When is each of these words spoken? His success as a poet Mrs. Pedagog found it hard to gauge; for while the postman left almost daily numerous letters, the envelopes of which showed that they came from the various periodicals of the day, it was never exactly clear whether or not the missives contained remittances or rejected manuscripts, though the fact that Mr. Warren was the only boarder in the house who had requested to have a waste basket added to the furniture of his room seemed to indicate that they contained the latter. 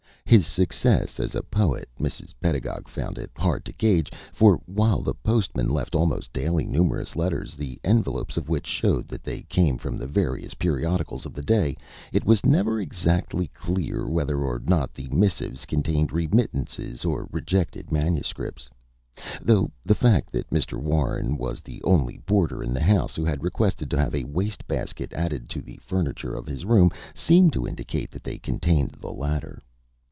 His 0.23 0.47
success 0.47 1.19
as 1.19 1.35
a 1.35 1.43
poet 1.43 1.89
Mrs. 1.99 2.33
Pedagog 2.39 2.87
found 2.87 3.17
it 3.17 3.31
hard 3.35 3.65
to 3.65 3.73
gauge; 3.73 4.13
for 4.31 4.61
while 4.65 5.01
the 5.01 5.13
postman 5.13 5.67
left 5.67 5.93
almost 5.93 6.31
daily 6.31 6.63
numerous 6.65 7.17
letters, 7.17 7.55
the 7.57 7.81
envelopes 7.83 8.37
of 8.37 8.47
which 8.47 8.65
showed 8.65 9.09
that 9.09 9.25
they 9.25 9.41
came 9.43 9.77
from 9.77 9.97
the 9.97 10.07
various 10.07 10.53
periodicals 10.53 11.25
of 11.25 11.33
the 11.33 11.41
day, 11.41 11.75
it 12.13 12.23
was 12.23 12.45
never 12.45 12.79
exactly 12.79 13.47
clear 13.49 14.07
whether 14.07 14.37
or 14.45 14.57
not 14.65 14.93
the 14.93 15.09
missives 15.09 15.65
contained 15.65 16.13
remittances 16.13 17.03
or 17.03 17.27
rejected 17.33 17.91
manuscripts, 17.91 18.69
though 19.41 19.69
the 19.85 19.93
fact 19.95 20.31
that 20.31 20.49
Mr. 20.49 20.79
Warren 20.81 21.35
was 21.35 21.59
the 21.59 21.83
only 21.83 22.19
boarder 22.19 22.63
in 22.63 22.73
the 22.73 22.79
house 22.81 23.17
who 23.17 23.25
had 23.25 23.43
requested 23.43 23.91
to 23.91 23.97
have 23.99 24.15
a 24.15 24.23
waste 24.23 24.65
basket 24.65 25.11
added 25.11 25.49
to 25.49 25.61
the 25.61 25.75
furniture 25.83 26.35
of 26.35 26.47
his 26.47 26.63
room 26.63 26.89
seemed 27.13 27.51
to 27.51 27.67
indicate 27.67 28.11
that 28.11 28.23
they 28.23 28.37
contained 28.37 28.91
the 29.01 29.11
latter. 29.11 29.61